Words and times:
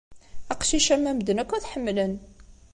Aqcic 0.53 0.87
am 0.95 1.03
wa 1.07 1.13
medden 1.15 1.41
akk 1.43 1.51
ad 1.53 1.61
t-ḥemmlen. 1.63 2.13